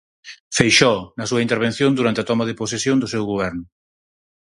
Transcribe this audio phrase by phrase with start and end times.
[0.57, 3.63] Feixóo, na súa intervención durante a toma de posesión do seu Goberno.